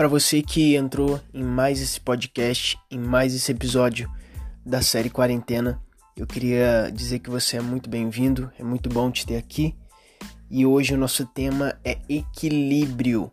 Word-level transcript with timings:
Para 0.00 0.08
você 0.08 0.40
que 0.40 0.76
entrou 0.76 1.20
em 1.34 1.44
mais 1.44 1.78
esse 1.78 2.00
podcast, 2.00 2.78
em 2.90 2.98
mais 2.98 3.34
esse 3.34 3.52
episódio 3.52 4.10
da 4.64 4.80
série 4.80 5.10
Quarentena, 5.10 5.78
eu 6.16 6.26
queria 6.26 6.90
dizer 6.90 7.18
que 7.18 7.28
você 7.28 7.58
é 7.58 7.60
muito 7.60 7.90
bem-vindo, 7.90 8.50
é 8.58 8.64
muito 8.64 8.88
bom 8.88 9.10
te 9.10 9.26
ter 9.26 9.36
aqui. 9.36 9.76
E 10.50 10.64
hoje 10.64 10.94
o 10.94 10.96
nosso 10.96 11.26
tema 11.26 11.78
é 11.84 11.98
equilíbrio. 12.08 13.30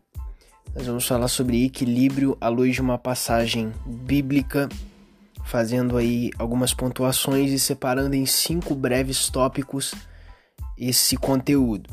Nós 0.76 0.86
vamos 0.86 1.08
falar 1.08 1.30
sobre 1.30 1.64
equilíbrio 1.64 2.38
à 2.42 2.50
luz 2.50 2.76
de 2.76 2.82
uma 2.82 2.98
passagem 2.98 3.72
bíblica, 3.86 4.68
fazendo 5.46 5.96
aí 5.96 6.32
algumas 6.38 6.74
pontuações 6.74 7.50
e 7.50 7.60
separando 7.60 8.14
em 8.14 8.26
cinco 8.26 8.76
breves 8.76 9.30
tópicos 9.30 9.96
esse 10.78 11.16
conteúdo. 11.16 11.90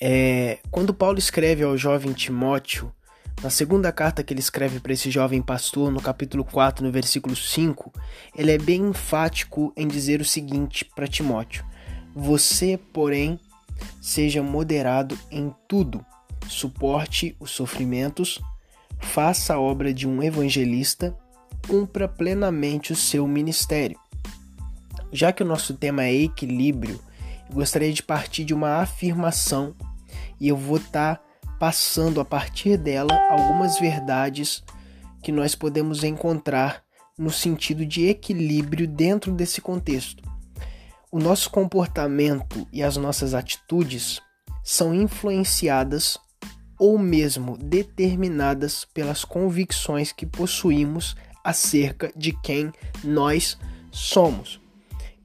É, 0.00 0.60
quando 0.70 0.94
Paulo 0.94 1.18
escreve 1.18 1.62
ao 1.62 1.76
jovem 1.76 2.14
Timóteo, 2.14 2.90
na 3.42 3.48
segunda 3.48 3.90
carta 3.90 4.22
que 4.22 4.34
ele 4.34 4.40
escreve 4.40 4.80
para 4.80 4.92
esse 4.92 5.10
jovem 5.10 5.40
pastor, 5.40 5.90
no 5.90 6.00
capítulo 6.00 6.44
4, 6.44 6.84
no 6.84 6.92
versículo 6.92 7.34
5, 7.34 7.90
ele 8.36 8.52
é 8.52 8.58
bem 8.58 8.88
enfático 8.88 9.72
em 9.74 9.88
dizer 9.88 10.20
o 10.20 10.24
seguinte 10.26 10.84
para 10.84 11.08
Timóteo: 11.08 11.64
Você, 12.14 12.78
porém, 12.92 13.40
seja 13.98 14.42
moderado 14.42 15.18
em 15.30 15.54
tudo, 15.66 16.04
suporte 16.46 17.34
os 17.40 17.50
sofrimentos, 17.50 18.38
faça 18.98 19.54
a 19.54 19.60
obra 19.60 19.94
de 19.94 20.06
um 20.06 20.22
evangelista, 20.22 21.16
cumpra 21.66 22.06
plenamente 22.06 22.92
o 22.92 22.96
seu 22.96 23.26
ministério. 23.26 23.98
Já 25.10 25.32
que 25.32 25.42
o 25.42 25.46
nosso 25.46 25.72
tema 25.72 26.04
é 26.04 26.12
equilíbrio, 26.12 27.00
eu 27.48 27.54
gostaria 27.54 27.90
de 27.90 28.02
partir 28.02 28.44
de 28.44 28.52
uma 28.52 28.82
afirmação 28.82 29.74
e 30.38 30.46
eu 30.46 30.56
vou 30.58 30.76
estar 30.76 31.16
tá 31.16 31.29
passando 31.60 32.22
a 32.22 32.24
partir 32.24 32.78
dela 32.78 33.14
algumas 33.28 33.78
verdades 33.78 34.64
que 35.22 35.30
nós 35.30 35.54
podemos 35.54 36.02
encontrar 36.02 36.82
no 37.18 37.30
sentido 37.30 37.84
de 37.84 38.06
equilíbrio 38.06 38.88
dentro 38.88 39.30
desse 39.30 39.60
contexto. 39.60 40.22
O 41.12 41.18
nosso 41.18 41.50
comportamento 41.50 42.66
e 42.72 42.82
as 42.82 42.96
nossas 42.96 43.34
atitudes 43.34 44.22
são 44.64 44.94
influenciadas 44.94 46.18
ou 46.78 46.98
mesmo 46.98 47.58
determinadas 47.58 48.86
pelas 48.86 49.22
convicções 49.22 50.12
que 50.12 50.24
possuímos 50.24 51.14
acerca 51.44 52.10
de 52.16 52.32
quem 52.40 52.72
nós 53.04 53.58
somos. 53.90 54.58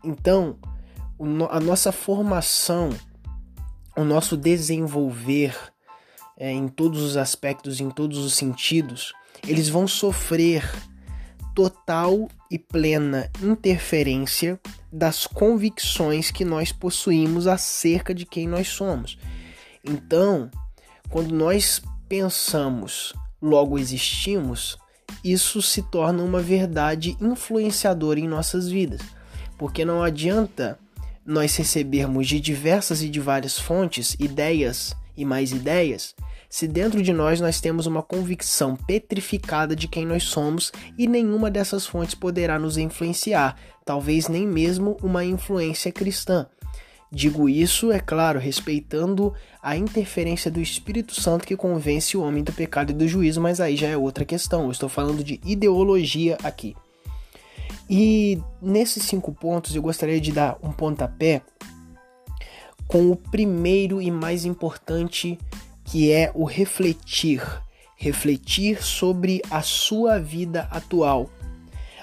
Então, 0.04 0.58
a 1.50 1.62
nossa 1.62 1.94
formação 1.94 2.90
o 3.96 4.04
nosso 4.04 4.36
desenvolver 4.36 5.56
é, 6.38 6.52
em 6.52 6.68
todos 6.68 7.02
os 7.02 7.18
aspectos, 7.18 7.80
em 7.80 7.90
todos 7.90 8.18
os 8.18 8.34
sentidos, 8.34 9.14
eles 9.48 9.70
vão 9.70 9.88
sofrer 9.88 10.70
total 11.54 12.28
e 12.52 12.60
plena 12.60 13.30
interferência 13.42 14.60
das 14.92 15.26
convicções 15.26 16.30
que 16.30 16.44
nós 16.44 16.72
possuímos 16.72 17.48
acerca 17.48 18.14
de 18.14 18.26
quem 18.26 18.48
nós 18.48 18.68
somos. 18.68 19.18
Então, 19.84 20.50
quando 21.10 21.34
nós 21.34 21.82
pensamos, 22.10 23.14
logo 23.42 23.80
existimos, 23.80 24.78
isso 25.24 25.62
se 25.62 25.82
torna 25.84 26.24
uma 26.24 26.42
verdade 26.42 27.16
influenciadora 27.22 28.20
em 28.20 28.28
nossas 28.28 28.68
vidas. 28.68 29.02
Porque 29.58 29.86
não 29.86 30.04
adianta 30.04 30.78
nós 31.26 31.56
recebermos 31.56 32.28
de 32.28 32.40
diversas 32.40 33.02
e 33.02 33.10
de 33.10 33.20
várias 33.20 33.58
fontes 33.58 34.16
ideias 34.20 34.96
e 35.18 35.24
mais 35.26 35.52
ideias, 35.52 36.14
se 36.50 36.68
dentro 36.68 37.02
de 37.02 37.14
nós 37.14 37.42
nós 37.42 37.60
temos 37.60 37.86
uma 37.86 38.02
convicção 38.02 38.76
petrificada 38.76 39.76
de 39.76 39.88
quem 39.88 40.06
nós 40.06 40.24
somos 40.24 40.72
e 40.98 41.08
nenhuma 41.08 41.52
dessas 41.52 41.86
fontes 41.86 42.16
poderá 42.16 42.58
nos 42.58 42.78
influenciar, 42.78 43.58
talvez 43.84 44.28
nem 44.28 44.48
mesmo 44.48 44.98
uma 45.02 45.24
influência 45.24 45.92
cristã. 45.92 46.48
Digo 47.12 47.48
isso, 47.48 47.92
é 47.92 48.00
claro, 48.00 48.40
respeitando 48.40 49.34
a 49.62 49.78
interferência 49.78 50.52
do 50.52 50.60
Espírito 50.60 51.20
Santo 51.20 51.46
que 51.46 51.56
convence 51.56 52.18
o 52.18 52.22
homem 52.22 52.44
do 52.44 52.52
pecado 52.52 52.92
e 52.92 52.94
do 52.96 53.08
juízo, 53.08 53.40
mas 53.40 53.62
aí 53.62 53.78
já 53.78 53.88
é 53.88 53.96
outra 53.96 54.26
questão. 54.26 54.66
Eu 54.66 54.72
estou 54.72 54.90
falando 54.90 55.24
de 55.24 55.40
ideologia 55.46 56.38
aqui. 56.44 56.76
E 57.90 58.42
nesses 58.62 59.04
cinco 59.04 59.32
pontos 59.32 59.76
eu 59.76 59.82
gostaria 59.82 60.20
de 60.20 60.32
dar 60.32 60.58
um 60.62 60.72
pontapé 60.72 61.42
com 62.88 63.10
o 63.10 63.16
primeiro 63.16 64.02
e 64.02 64.12
mais 64.12 64.46
importante, 64.46 65.38
que 65.86 66.12
é 66.12 66.32
o 66.34 66.44
refletir. 66.44 67.42
Refletir 67.96 68.84
sobre 68.84 69.42
a 69.50 69.62
sua 69.62 70.20
vida 70.20 70.68
atual. 70.70 71.30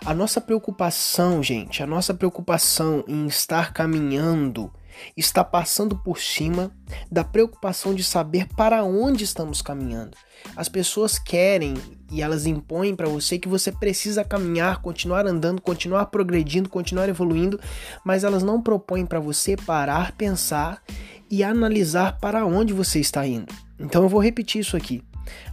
A 0.04 0.14
nossa 0.14 0.40
preocupação, 0.40 1.42
gente, 1.42 1.82
a 1.82 1.86
nossa 1.86 2.14
preocupação 2.14 3.04
em 3.06 3.26
estar 3.26 3.72
caminhando 3.72 4.72
está 5.16 5.44
passando 5.44 5.96
por 5.96 6.18
cima 6.18 6.70
da 7.10 7.22
preocupação 7.24 7.94
de 7.94 8.02
saber 8.02 8.46
para 8.56 8.82
onde 8.82 9.24
estamos 9.24 9.62
caminhando. 9.62 10.16
As 10.56 10.68
pessoas 10.68 11.18
querem 11.18 11.74
e 12.10 12.20
elas 12.20 12.46
impõem 12.46 12.94
para 12.94 13.08
você 13.08 13.38
que 13.38 13.48
você 13.48 13.70
precisa 13.70 14.24
caminhar, 14.24 14.82
continuar 14.82 15.26
andando, 15.26 15.62
continuar 15.62 16.06
progredindo, 16.06 16.68
continuar 16.68 17.08
evoluindo, 17.08 17.60
mas 18.04 18.24
elas 18.24 18.42
não 18.42 18.60
propõem 18.60 19.06
para 19.06 19.20
você 19.20 19.56
parar, 19.56 20.12
pensar 20.12 20.82
e 21.30 21.42
analisar 21.42 22.18
para 22.18 22.44
onde 22.44 22.72
você 22.72 23.00
está 23.00 23.26
indo. 23.26 23.52
Então 23.82 24.04
eu 24.04 24.08
vou 24.08 24.22
repetir 24.22 24.60
isso 24.60 24.76
aqui. 24.76 25.02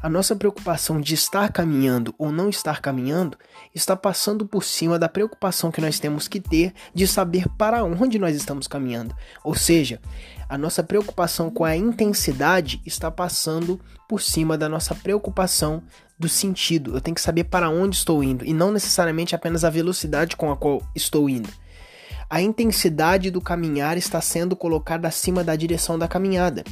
A 0.02 0.10
nossa 0.10 0.36
preocupação 0.36 1.00
de 1.00 1.14
estar 1.14 1.52
caminhando 1.52 2.14
ou 2.18 2.32
não 2.32 2.50
estar 2.50 2.82
caminhando 2.82 3.38
está 3.74 3.96
passando 3.96 4.46
por 4.46 4.64
cima 4.64 4.98
da 4.98 5.10
preocupação 5.10 5.72
que 5.72 5.82
nós 5.82 6.00
temos 6.00 6.28
que 6.28 6.40
ter 6.40 6.74
de 6.94 7.08
saber 7.08 7.48
para 7.58 7.84
onde 7.84 8.18
nós 8.18 8.36
estamos 8.36 8.68
caminhando. 8.68 9.16
Ou 9.44 9.56
seja, 9.56 10.00
a 10.48 10.58
nossa 10.58 10.84
preocupação 10.84 11.50
com 11.50 11.66
a 11.66 11.76
intensidade 11.76 12.82
está 12.86 13.12
passando 13.12 13.80
por 14.08 14.22
cima 14.22 14.58
da 14.58 14.70
nossa 14.70 14.96
preocupação 14.96 15.84
do 16.18 16.28
sentido. 16.28 16.96
Eu 16.96 17.02
tenho 17.02 17.16
que 17.16 17.22
saber 17.22 17.46
para 17.46 17.70
onde 17.70 17.96
estou 17.96 18.24
indo 18.24 18.46
e 18.46 18.54
não 18.54 18.72
necessariamente 18.72 19.36
apenas 19.36 19.64
a 19.64 19.70
velocidade 19.70 20.36
com 20.36 20.52
a 20.52 20.58
qual 20.58 20.82
estou 20.96 21.30
indo. 21.30 21.50
A 22.30 22.42
intensidade 22.42 23.32
do 23.32 23.42
caminhar 23.42 23.98
está 23.98 24.22
sendo 24.22 24.56
colocada 24.56 25.08
acima 25.08 25.44
da 25.44 25.56
direção 25.56 25.98
da 25.98 26.08
caminhada. 26.08 26.64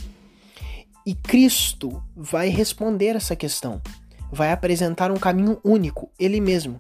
E 1.08 1.16
Cristo 1.16 2.04
vai 2.14 2.50
responder 2.50 3.16
essa 3.16 3.34
questão. 3.34 3.82
Vai 4.30 4.52
apresentar 4.52 5.10
um 5.10 5.16
caminho 5.16 5.58
único, 5.64 6.12
ele 6.20 6.42
mesmo, 6.42 6.78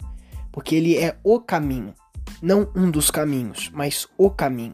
porque 0.51 0.75
ele 0.75 0.97
é 0.97 1.15
o 1.23 1.39
caminho, 1.39 1.93
não 2.41 2.69
um 2.75 2.91
dos 2.91 3.09
caminhos, 3.09 3.71
mas 3.73 4.05
o 4.17 4.29
caminho. 4.29 4.73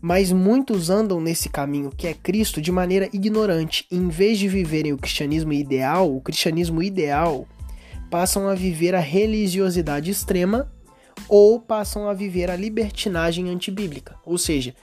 Mas 0.00 0.32
muitos 0.32 0.90
andam 0.90 1.20
nesse 1.20 1.48
caminho 1.48 1.92
que 1.96 2.08
é 2.08 2.12
Cristo 2.12 2.60
de 2.60 2.72
maneira 2.72 3.08
ignorante. 3.12 3.86
Em 3.88 4.08
vez 4.08 4.36
de 4.36 4.48
viverem 4.48 4.92
o 4.92 4.98
cristianismo 4.98 5.52
ideal, 5.52 6.12
o 6.12 6.20
cristianismo 6.20 6.82
ideal, 6.82 7.46
passam 8.10 8.48
a 8.48 8.54
viver 8.56 8.96
a 8.96 9.00
religiosidade 9.00 10.10
extrema 10.10 10.68
ou 11.28 11.60
passam 11.60 12.08
a 12.08 12.14
viver 12.14 12.50
a 12.50 12.56
libertinagem 12.56 13.48
antibíblica. 13.48 14.16
Ou 14.26 14.36
seja, 14.36 14.74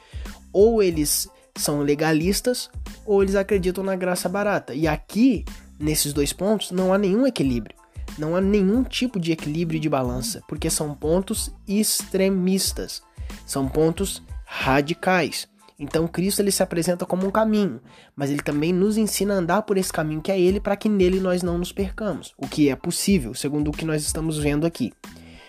ou 0.53 0.81
eles 0.81 1.27
são 1.59 1.81
legalistas 1.81 2.69
ou 3.05 3.21
eles 3.21 3.35
acreditam 3.35 3.83
na 3.83 3.95
graça 3.95 4.29
barata. 4.29 4.73
E 4.73 4.87
aqui, 4.87 5.45
nesses 5.79 6.13
dois 6.13 6.33
pontos, 6.33 6.71
não 6.71 6.93
há 6.93 6.97
nenhum 6.97 7.27
equilíbrio. 7.27 7.75
Não 8.17 8.35
há 8.35 8.41
nenhum 8.41 8.83
tipo 8.83 9.19
de 9.19 9.31
equilíbrio 9.31 9.79
de 9.79 9.89
balança, 9.89 10.41
porque 10.47 10.69
são 10.69 10.93
pontos 10.93 11.53
extremistas, 11.67 13.01
são 13.45 13.67
pontos 13.67 14.21
radicais. 14.45 15.47
Então 15.77 16.07
Cristo 16.07 16.41
ele 16.41 16.51
se 16.51 16.61
apresenta 16.61 17.05
como 17.05 17.25
um 17.25 17.31
caminho, 17.31 17.79
mas 18.15 18.29
ele 18.29 18.41
também 18.41 18.73
nos 18.73 18.97
ensina 18.97 19.35
a 19.35 19.37
andar 19.37 19.61
por 19.61 19.77
esse 19.77 19.93
caminho 19.93 20.21
que 20.21 20.31
é 20.31 20.39
ele 20.39 20.59
para 20.59 20.75
que 20.75 20.89
nele 20.89 21.21
nós 21.21 21.41
não 21.41 21.57
nos 21.57 21.71
percamos, 21.71 22.33
o 22.37 22.47
que 22.47 22.67
é 22.67 22.75
possível, 22.75 23.33
segundo 23.33 23.69
o 23.69 23.71
que 23.71 23.85
nós 23.85 24.01
estamos 24.01 24.37
vendo 24.37 24.67
aqui. 24.67 24.91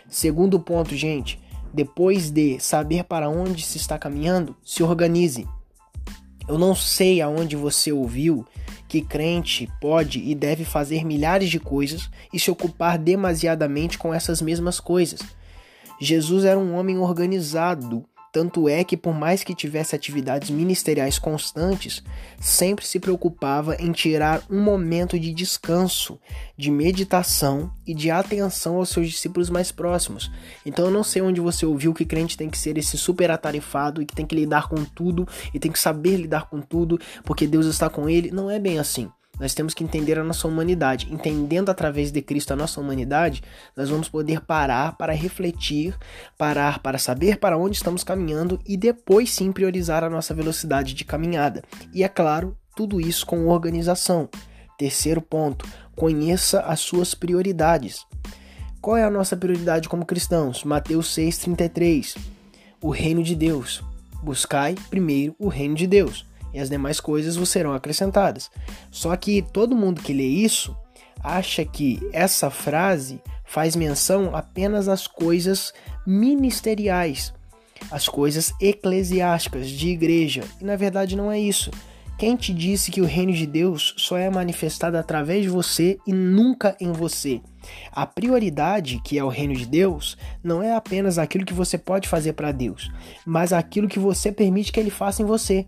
Segundo 0.08 0.60
ponto, 0.60 0.94
gente, 0.94 1.40
depois 1.74 2.30
de 2.30 2.60
saber 2.60 3.04
para 3.04 3.28
onde 3.28 3.64
se 3.64 3.78
está 3.78 3.98
caminhando, 3.98 4.56
se 4.64 4.82
organize. 4.82 5.48
Eu 6.50 6.58
não 6.58 6.74
sei 6.74 7.20
aonde 7.20 7.54
você 7.54 7.92
ouviu 7.92 8.44
que 8.88 9.00
crente 9.00 9.70
pode 9.80 10.18
e 10.18 10.34
deve 10.34 10.64
fazer 10.64 11.04
milhares 11.04 11.48
de 11.48 11.60
coisas 11.60 12.10
e 12.32 12.40
se 12.40 12.50
ocupar 12.50 12.98
demasiadamente 12.98 13.96
com 13.96 14.12
essas 14.12 14.42
mesmas 14.42 14.80
coisas. 14.80 15.20
Jesus 16.00 16.44
era 16.44 16.58
um 16.58 16.74
homem 16.74 16.98
organizado 16.98 18.04
tanto 18.32 18.68
é 18.68 18.84
que, 18.84 18.96
por 18.96 19.14
mais 19.14 19.42
que 19.42 19.54
tivesse 19.54 19.94
atividades 19.94 20.50
ministeriais 20.50 21.18
constantes, 21.18 22.02
sempre 22.40 22.86
se 22.86 23.00
preocupava 23.00 23.76
em 23.76 23.92
tirar 23.92 24.42
um 24.48 24.62
momento 24.62 25.18
de 25.18 25.32
descanso, 25.32 26.18
de 26.56 26.70
meditação 26.70 27.72
e 27.86 27.94
de 27.94 28.10
atenção 28.10 28.76
aos 28.76 28.90
seus 28.90 29.08
discípulos 29.08 29.50
mais 29.50 29.72
próximos. 29.72 30.30
Então 30.64 30.86
eu 30.86 30.90
não 30.90 31.02
sei 31.02 31.22
onde 31.22 31.40
você 31.40 31.66
ouviu 31.66 31.92
que 31.92 32.04
crente 32.04 32.36
tem 32.36 32.48
que 32.48 32.58
ser 32.58 32.78
esse 32.78 32.96
super 32.96 33.30
atarefado 33.30 34.00
e 34.00 34.06
que 34.06 34.14
tem 34.14 34.26
que 34.26 34.34
lidar 34.34 34.68
com 34.68 34.84
tudo 34.84 35.26
e 35.52 35.58
tem 35.58 35.72
que 35.72 35.78
saber 35.78 36.16
lidar 36.16 36.48
com 36.48 36.60
tudo 36.60 36.98
porque 37.24 37.46
Deus 37.46 37.66
está 37.66 37.90
com 37.90 38.08
ele. 38.08 38.30
Não 38.30 38.50
é 38.50 38.58
bem 38.58 38.78
assim. 38.78 39.10
Nós 39.40 39.54
temos 39.54 39.72
que 39.72 39.82
entender 39.82 40.18
a 40.18 40.22
nossa 40.22 40.46
humanidade. 40.46 41.10
Entendendo 41.10 41.70
através 41.70 42.12
de 42.12 42.20
Cristo 42.20 42.52
a 42.52 42.56
nossa 42.56 42.78
humanidade, 42.78 43.42
nós 43.74 43.88
vamos 43.88 44.06
poder 44.06 44.42
parar 44.42 44.98
para 44.98 45.14
refletir, 45.14 45.96
parar 46.36 46.80
para 46.80 46.98
saber 46.98 47.38
para 47.38 47.56
onde 47.56 47.78
estamos 47.78 48.04
caminhando 48.04 48.60
e 48.66 48.76
depois 48.76 49.30
sim 49.30 49.50
priorizar 49.50 50.04
a 50.04 50.10
nossa 50.10 50.34
velocidade 50.34 50.92
de 50.92 51.06
caminhada. 51.06 51.64
E 51.94 52.04
é 52.04 52.08
claro, 52.08 52.54
tudo 52.76 53.00
isso 53.00 53.24
com 53.24 53.48
organização. 53.48 54.28
Terceiro 54.76 55.22
ponto, 55.22 55.66
conheça 55.96 56.60
as 56.60 56.80
suas 56.80 57.14
prioridades. 57.14 58.04
Qual 58.78 58.96
é 58.96 59.04
a 59.04 59.10
nossa 59.10 59.36
prioridade 59.36 59.88
como 59.88 60.04
cristãos? 60.04 60.64
Mateus 60.64 61.08
6,33. 61.16 62.18
O 62.82 62.90
reino 62.90 63.22
de 63.22 63.34
Deus. 63.34 63.82
Buscai 64.22 64.74
primeiro 64.90 65.34
o 65.38 65.48
reino 65.48 65.74
de 65.74 65.86
Deus 65.86 66.29
e 66.52 66.58
as 66.58 66.70
demais 66.70 67.00
coisas 67.00 67.36
vos 67.36 67.48
serão 67.48 67.72
acrescentadas. 67.72 68.50
Só 68.90 69.14
que 69.16 69.42
todo 69.42 69.76
mundo 69.76 70.02
que 70.02 70.12
lê 70.12 70.26
isso 70.26 70.76
acha 71.22 71.64
que 71.64 72.00
essa 72.12 72.50
frase 72.50 73.20
faz 73.44 73.74
menção 73.76 74.34
apenas 74.34 74.88
às 74.88 75.06
coisas 75.06 75.72
ministeriais, 76.06 77.32
às 77.90 78.08
coisas 78.08 78.52
eclesiásticas 78.60 79.68
de 79.68 79.88
igreja, 79.88 80.44
e 80.60 80.64
na 80.64 80.76
verdade 80.76 81.16
não 81.16 81.30
é 81.30 81.38
isso. 81.38 81.70
Quem 82.20 82.36
te 82.36 82.52
disse 82.52 82.90
que 82.90 83.00
o 83.00 83.06
reino 83.06 83.32
de 83.32 83.46
Deus 83.46 83.94
só 83.96 84.18
é 84.18 84.28
manifestado 84.28 84.98
através 84.98 85.42
de 85.42 85.48
você 85.48 85.98
e 86.06 86.12
nunca 86.12 86.76
em 86.78 86.92
você? 86.92 87.40
A 87.90 88.04
prioridade, 88.04 89.00
que 89.02 89.18
é 89.18 89.24
o 89.24 89.28
reino 89.28 89.54
de 89.54 89.64
Deus, 89.64 90.18
não 90.44 90.62
é 90.62 90.74
apenas 90.74 91.16
aquilo 91.16 91.46
que 91.46 91.54
você 91.54 91.78
pode 91.78 92.08
fazer 92.08 92.34
para 92.34 92.52
Deus, 92.52 92.92
mas 93.24 93.54
aquilo 93.54 93.88
que 93.88 93.98
você 93.98 94.30
permite 94.30 94.70
que 94.70 94.78
ele 94.78 94.90
faça 94.90 95.22
em 95.22 95.24
você. 95.24 95.66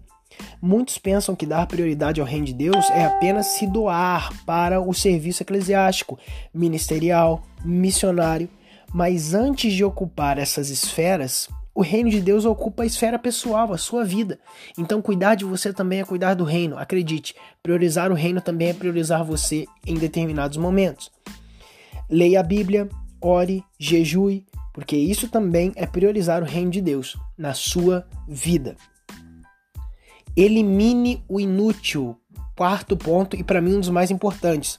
Muitos 0.61 0.99
pensam 0.99 1.34
que 1.34 1.46
dar 1.46 1.67
prioridade 1.67 2.20
ao 2.20 2.26
reino 2.26 2.46
de 2.46 2.52
Deus 2.52 2.88
é 2.90 3.05
apenas 3.05 3.46
se 3.46 3.67
doar 3.67 4.32
para 4.44 4.81
o 4.81 4.93
serviço 4.94 5.43
eclesiástico, 5.43 6.19
ministerial, 6.55 7.43
missionário, 7.64 8.49
mas 8.93 9.34
antes 9.34 9.73
de 9.73 9.84
ocupar 9.84 10.38
essas 10.38 10.70
esferas, 10.70 11.49
o 11.75 11.81
reino 11.81 12.11
de 12.11 12.20
Deus 12.20 12.44
ocupa 12.44 12.82
a 12.82 12.87
esfera 12.87 13.19
pessoal, 13.19 13.73
a 13.73 13.79
sua 13.79 14.05
vida. 14.05 14.38
Então, 14.76 15.00
cuidar 15.00 15.34
de 15.34 15.44
você 15.44 15.73
também 15.73 16.00
é 16.00 16.05
cuidar 16.05 16.34
do 16.34 16.44
reino. 16.44 16.76
Acredite, 16.76 17.34
priorizar 17.62 18.11
o 18.11 18.14
reino 18.14 18.40
também 18.40 18.69
é 18.69 18.75
priorizar 18.75 19.25
você 19.25 19.64
em 19.87 19.94
determinados 19.94 20.58
momentos. 20.58 21.11
Leia 22.11 22.40
a 22.40 22.43
Bíblia, 22.43 22.88
ore, 23.20 23.64
jejue, 23.79 24.44
porque 24.75 24.96
isso 24.96 25.29
também 25.29 25.73
é 25.75 25.87
priorizar 25.87 26.43
o 26.43 26.46
reino 26.46 26.70
de 26.70 26.81
Deus 26.81 27.17
na 27.38 27.55
sua 27.55 28.06
vida. 28.29 28.76
Elimine 30.37 31.23
o 31.29 31.38
inútil. 31.38 32.17
Quarto 32.56 32.96
ponto, 32.96 33.37
e 33.37 33.44
para 33.44 33.61
mim 33.61 33.76
um 33.76 33.81
dos 33.81 33.88
mais 33.88 34.11
importantes. 34.11 34.79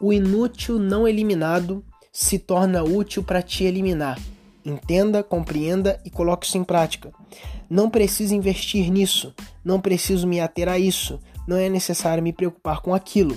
O 0.00 0.12
inútil 0.12 0.78
não 0.78 1.06
eliminado 1.06 1.84
se 2.12 2.38
torna 2.38 2.82
útil 2.82 3.22
para 3.22 3.42
te 3.42 3.64
eliminar. 3.64 4.18
Entenda, 4.64 5.22
compreenda 5.22 6.00
e 6.04 6.10
coloque 6.10 6.46
isso 6.46 6.56
em 6.56 6.64
prática. 6.64 7.12
Não 7.68 7.90
preciso 7.90 8.34
investir 8.34 8.90
nisso, 8.90 9.34
não 9.64 9.80
preciso 9.80 10.26
me 10.26 10.40
ater 10.40 10.68
a 10.68 10.78
isso, 10.78 11.20
não 11.46 11.56
é 11.56 11.68
necessário 11.68 12.22
me 12.22 12.32
preocupar 12.32 12.80
com 12.80 12.94
aquilo. 12.94 13.36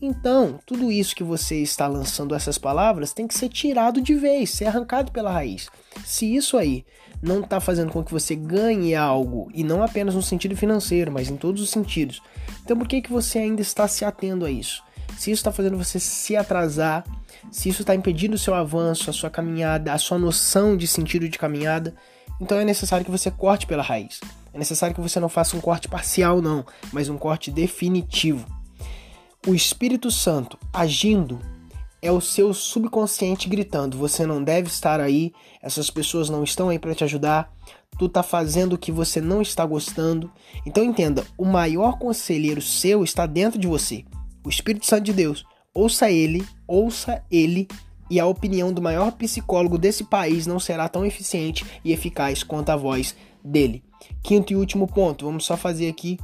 Então, 0.00 0.58
tudo 0.64 0.90
isso 0.90 1.14
que 1.14 1.22
você 1.24 1.56
está 1.56 1.86
lançando 1.86 2.34
essas 2.34 2.56
palavras 2.56 3.12
tem 3.12 3.26
que 3.26 3.34
ser 3.34 3.48
tirado 3.48 4.00
de 4.00 4.14
vez, 4.14 4.50
ser 4.50 4.66
arrancado 4.66 5.12
pela 5.12 5.32
raiz. 5.32 5.68
Se 6.04 6.34
isso 6.34 6.56
aí 6.56 6.84
não 7.22 7.40
está 7.40 7.60
fazendo 7.60 7.92
com 7.92 8.02
que 8.02 8.12
você 8.12 8.34
ganhe 8.34 8.94
algo, 8.94 9.50
e 9.54 9.62
não 9.62 9.82
apenas 9.82 10.14
no 10.14 10.22
sentido 10.22 10.56
financeiro, 10.56 11.12
mas 11.12 11.28
em 11.28 11.36
todos 11.36 11.62
os 11.62 11.70
sentidos, 11.70 12.22
então 12.64 12.76
por 12.76 12.88
que, 12.88 13.02
que 13.02 13.12
você 13.12 13.38
ainda 13.38 13.60
está 13.60 13.86
se 13.86 14.04
atendo 14.04 14.44
a 14.44 14.50
isso? 14.50 14.82
Se 15.18 15.30
isso 15.30 15.40
está 15.40 15.52
fazendo 15.52 15.76
você 15.76 16.00
se 16.00 16.36
atrasar, 16.36 17.04
se 17.50 17.68
isso 17.68 17.82
está 17.82 17.94
impedindo 17.94 18.36
o 18.36 18.38
seu 18.38 18.54
avanço, 18.54 19.10
a 19.10 19.12
sua 19.12 19.28
caminhada, 19.28 19.92
a 19.92 19.98
sua 19.98 20.18
noção 20.18 20.76
de 20.76 20.86
sentido 20.86 21.28
de 21.28 21.38
caminhada, 21.38 21.94
então 22.40 22.58
é 22.58 22.64
necessário 22.64 23.04
que 23.04 23.10
você 23.10 23.30
corte 23.30 23.66
pela 23.66 23.82
raiz. 23.82 24.20
É 24.52 24.58
necessário 24.58 24.94
que 24.94 25.00
você 25.00 25.20
não 25.20 25.28
faça 25.28 25.56
um 25.56 25.60
corte 25.60 25.88
parcial, 25.88 26.40
não, 26.40 26.64
mas 26.92 27.08
um 27.08 27.18
corte 27.18 27.50
definitivo. 27.50 28.46
O 29.46 29.54
Espírito 29.54 30.10
Santo 30.10 30.58
agindo 30.72 31.40
é 32.02 32.10
o 32.10 32.20
seu 32.20 32.52
subconsciente 32.54 33.48
gritando: 33.48 33.96
você 33.96 34.26
não 34.26 34.42
deve 34.42 34.68
estar 34.68 35.00
aí, 35.00 35.32
essas 35.62 35.90
pessoas 35.90 36.28
não 36.28 36.42
estão 36.44 36.68
aí 36.68 36.78
para 36.78 36.94
te 36.94 37.04
ajudar, 37.04 37.52
tu 37.98 38.08
tá 38.08 38.22
fazendo 38.22 38.74
o 38.74 38.78
que 38.78 38.92
você 38.92 39.20
não 39.20 39.42
está 39.42 39.64
gostando. 39.64 40.30
Então 40.64 40.84
entenda, 40.84 41.24
o 41.36 41.44
maior 41.44 41.98
conselheiro 41.98 42.62
seu 42.62 43.04
está 43.04 43.26
dentro 43.26 43.58
de 43.58 43.66
você, 43.66 44.04
o 44.44 44.48
Espírito 44.48 44.86
Santo 44.86 45.04
de 45.04 45.12
Deus. 45.12 45.44
Ouça 45.72 46.10
ele, 46.10 46.44
ouça 46.66 47.22
ele, 47.30 47.68
e 48.10 48.18
a 48.18 48.26
opinião 48.26 48.72
do 48.72 48.82
maior 48.82 49.12
psicólogo 49.12 49.78
desse 49.78 50.02
país 50.04 50.46
não 50.46 50.58
será 50.58 50.88
tão 50.88 51.06
eficiente 51.06 51.64
e 51.84 51.92
eficaz 51.92 52.42
quanto 52.42 52.70
a 52.70 52.76
voz 52.76 53.14
dele. 53.44 53.84
Quinto 54.22 54.52
e 54.52 54.56
último 54.56 54.88
ponto, 54.88 55.26
vamos 55.26 55.44
só 55.44 55.56
fazer 55.56 55.88
aqui 55.88 56.18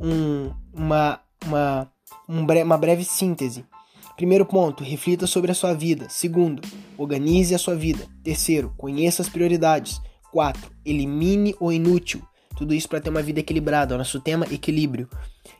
um, 0.00 0.50
uma, 0.74 1.20
uma 1.46 1.88
um 2.28 2.44
bre 2.44 2.62
uma 2.62 2.76
breve 2.76 3.04
síntese. 3.04 3.64
Primeiro 4.18 4.44
ponto, 4.44 4.82
reflita 4.82 5.28
sobre 5.28 5.52
a 5.52 5.54
sua 5.54 5.72
vida. 5.72 6.08
Segundo, 6.08 6.60
organize 6.96 7.54
a 7.54 7.58
sua 7.58 7.76
vida. 7.76 8.04
Terceiro, 8.24 8.74
conheça 8.76 9.22
as 9.22 9.28
prioridades. 9.28 10.00
Quatro, 10.32 10.72
elimine 10.84 11.54
o 11.60 11.70
inútil. 11.70 12.20
Tudo 12.56 12.74
isso 12.74 12.88
para 12.88 13.00
ter 13.00 13.10
uma 13.10 13.22
vida 13.22 13.38
equilibrada. 13.38 13.94
O 13.94 13.98
nosso 13.98 14.18
tema, 14.18 14.44
equilíbrio. 14.50 15.08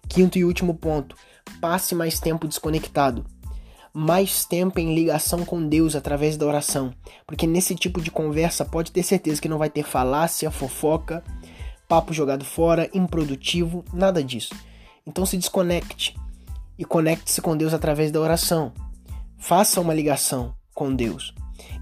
Quinto 0.08 0.38
e 0.38 0.44
último 0.44 0.75
ponto, 0.75 1.14
passe 1.60 1.94
mais 1.94 2.19
tempo 2.19 2.49
desconectado. 2.49 3.25
Mais 3.94 4.44
tempo 4.44 4.81
em 4.81 4.93
ligação 4.93 5.44
com 5.44 5.64
Deus 5.64 5.94
através 5.94 6.37
da 6.37 6.44
oração. 6.44 6.93
Porque 7.28 7.46
nesse 7.46 7.76
tipo 7.76 8.00
de 8.00 8.11
conversa 8.11 8.64
pode 8.64 8.90
ter 8.90 9.04
certeza 9.04 9.40
que 9.40 9.49
não 9.49 9.58
vai 9.58 9.70
ter 9.70 9.84
falácia, 9.84 10.50
fofoca, 10.50 11.22
papo 11.87 12.12
jogado 12.12 12.44
fora, 12.44 12.90
improdutivo, 12.93 13.84
nada 13.93 14.20
disso. 14.20 14.52
Então 15.06 15.25
se 15.25 15.37
desconecte 15.37 16.16
e 16.78 16.84
conecte-se 16.84 17.40
com 17.42 17.56
Deus 17.56 17.75
através 17.75 18.10
da 18.10 18.20
oração. 18.20 18.72
Faça 19.36 19.80
uma 19.80 19.94
ligação 19.94 20.54
com 20.75 20.94
Deus. 20.94 21.34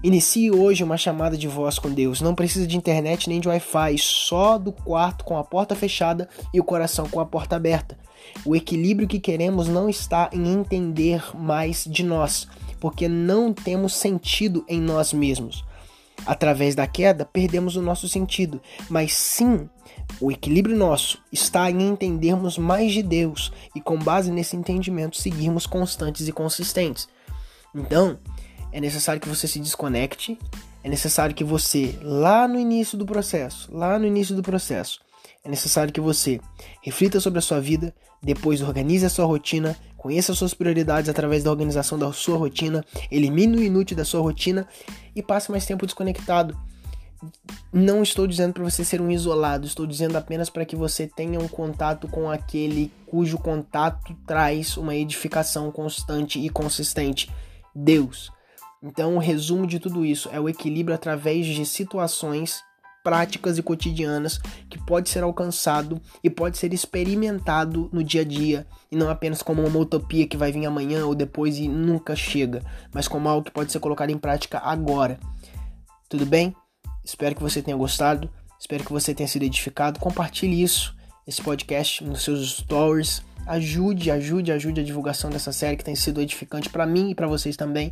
Inicie 0.03 0.51
hoje 0.51 0.83
uma 0.83 0.97
chamada 0.97 1.37
de 1.37 1.47
voz 1.47 1.79
com 1.79 1.89
Deus. 1.89 2.21
Não 2.21 2.35
precisa 2.35 2.67
de 2.67 2.77
internet 2.77 3.29
nem 3.29 3.39
de 3.39 3.47
Wi-Fi, 3.47 3.97
só 3.97 4.57
do 4.57 4.71
quarto 4.71 5.23
com 5.23 5.37
a 5.37 5.43
porta 5.43 5.75
fechada 5.75 6.27
e 6.53 6.59
o 6.59 6.63
coração 6.63 7.07
com 7.07 7.19
a 7.19 7.25
porta 7.25 7.55
aberta. 7.55 7.97
O 8.45 8.55
equilíbrio 8.55 9.07
que 9.07 9.19
queremos 9.19 9.67
não 9.67 9.89
está 9.89 10.29
em 10.33 10.47
entender 10.47 11.23
mais 11.35 11.85
de 11.85 12.03
nós, 12.03 12.47
porque 12.79 13.07
não 13.07 13.53
temos 13.53 13.95
sentido 13.95 14.65
em 14.67 14.79
nós 14.79 15.13
mesmos. 15.13 15.63
Através 16.25 16.75
da 16.75 16.85
queda, 16.87 17.25
perdemos 17.25 17.75
o 17.75 17.81
nosso 17.81 18.07
sentido, 18.07 18.61
mas 18.89 19.13
sim 19.13 19.69
o 20.19 20.31
equilíbrio 20.31 20.75
nosso 20.75 21.19
está 21.31 21.69
em 21.69 21.87
entendermos 21.87 22.57
mais 22.57 22.91
de 22.91 23.03
Deus 23.03 23.51
e, 23.75 23.81
com 23.81 23.97
base 23.97 24.31
nesse 24.31 24.55
entendimento, 24.55 25.17
seguirmos 25.17 25.65
constantes 25.65 26.27
e 26.27 26.31
consistentes. 26.31 27.07
Então, 27.73 28.19
é 28.71 28.81
necessário 28.81 29.21
que 29.21 29.29
você 29.29 29.47
se 29.47 29.59
desconecte, 29.59 30.37
é 30.83 30.89
necessário 30.89 31.35
que 31.35 31.43
você, 31.43 31.97
lá 32.01 32.47
no 32.47 32.59
início 32.59 32.97
do 32.97 33.05
processo, 33.05 33.69
lá 33.71 33.97
no 33.99 34.05
início 34.05 34.35
do 34.35 34.41
processo, 34.41 34.99
é 35.47 35.49
necessário 35.49 35.93
que 35.93 36.01
você 36.01 36.41
reflita 36.81 37.21
sobre 37.21 37.39
a 37.39 37.41
sua 37.41 37.61
vida, 37.61 37.95
depois 38.21 38.61
organize 38.61 39.05
a 39.05 39.09
sua 39.09 39.25
rotina, 39.25 39.77
conheça 39.95 40.33
as 40.33 40.37
suas 40.37 40.53
prioridades 40.53 41.09
através 41.09 41.41
da 41.41 41.49
organização 41.49 41.97
da 41.97 42.11
sua 42.11 42.37
rotina, 42.37 42.83
elimine 43.09 43.57
o 43.57 43.63
inútil 43.63 43.95
da 43.95 44.03
sua 44.03 44.19
rotina 44.19 44.67
e 45.15 45.23
passe 45.23 45.49
mais 45.49 45.65
tempo 45.65 45.85
desconectado 45.85 46.55
não 47.73 48.03
estou 48.03 48.27
dizendo 48.27 48.53
para 48.53 48.63
você 48.63 48.83
ser 48.85 49.01
um 49.01 49.09
isolado, 49.09 49.65
estou 49.65 49.87
dizendo 49.87 50.17
apenas 50.17 50.49
para 50.49 50.65
que 50.65 50.75
você 50.75 51.07
tenha 51.07 51.39
um 51.39 51.47
contato 51.47 52.07
com 52.07 52.29
aquele 52.29 52.91
cujo 53.07 53.37
contato 53.37 54.15
traz 54.27 54.77
uma 54.77 54.95
edificação 54.95 55.71
constante 55.71 56.39
e 56.39 56.49
consistente, 56.49 57.31
Deus. 57.73 58.31
Então, 58.83 59.15
o 59.15 59.19
resumo 59.19 59.65
de 59.65 59.79
tudo 59.79 60.05
isso 60.05 60.29
é 60.31 60.39
o 60.39 60.47
equilíbrio 60.47 60.93
através 60.93 61.45
de 61.47 61.65
situações 61.65 62.61
práticas 63.07 63.57
e 63.57 63.63
cotidianas 63.63 64.37
que 64.69 64.77
pode 64.77 65.07
ser 65.07 65.23
alcançado 65.23 65.97
e 66.21 66.29
pode 66.29 66.57
ser 66.57 66.73
experimentado 66.73 67.89
no 67.93 68.03
dia 68.03 68.19
a 68.19 68.25
dia 68.25 68.67
e 68.91 68.97
não 68.97 69.09
apenas 69.09 69.41
como 69.41 69.65
uma 69.65 69.79
utopia 69.79 70.27
que 70.27 70.35
vai 70.35 70.51
vir 70.51 70.65
amanhã 70.65 71.05
ou 71.05 71.15
depois 71.15 71.57
e 71.57 71.69
nunca 71.69 72.17
chega, 72.17 72.61
mas 72.93 73.07
como 73.07 73.29
algo 73.29 73.45
que 73.45 73.51
pode 73.51 73.71
ser 73.71 73.79
colocado 73.79 74.09
em 74.09 74.17
prática 74.17 74.59
agora. 74.59 75.17
Tudo 76.09 76.25
bem? 76.25 76.53
Espero 77.01 77.33
que 77.33 77.41
você 77.41 77.61
tenha 77.61 77.77
gostado, 77.77 78.29
espero 78.59 78.83
que 78.83 78.91
você 78.91 79.13
tenha 79.13 79.29
sido 79.29 79.43
edificado. 79.43 80.01
Compartilhe 80.01 80.61
isso, 80.61 80.93
esse 81.25 81.41
podcast 81.41 82.03
nos 82.03 82.23
seus 82.23 82.57
stories. 82.57 83.21
Ajude, 83.45 84.11
ajude, 84.11 84.51
ajude 84.51 84.81
a 84.81 84.83
divulgação 84.83 85.29
dessa 85.29 85.53
série 85.53 85.77
que 85.77 85.85
tem 85.85 85.95
sido 85.95 86.19
edificante 86.19 86.69
para 86.69 86.85
mim 86.85 87.11
e 87.11 87.15
para 87.15 87.25
vocês 87.25 87.55
também. 87.55 87.89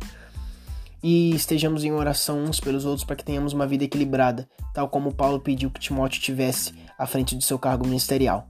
E 1.08 1.30
estejamos 1.36 1.84
em 1.84 1.92
oração 1.92 2.42
uns 2.42 2.58
pelos 2.58 2.84
outros 2.84 3.04
para 3.04 3.14
que 3.14 3.22
tenhamos 3.24 3.52
uma 3.52 3.64
vida 3.64 3.84
equilibrada, 3.84 4.48
tal 4.74 4.88
como 4.88 5.14
Paulo 5.14 5.38
pediu 5.38 5.70
que 5.70 5.78
Timóteo 5.78 6.20
tivesse 6.20 6.74
à 6.98 7.06
frente 7.06 7.36
do 7.36 7.44
seu 7.44 7.60
cargo 7.60 7.86
ministerial. 7.86 8.48